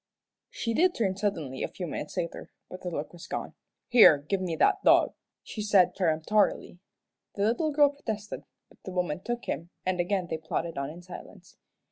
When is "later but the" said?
2.17-2.89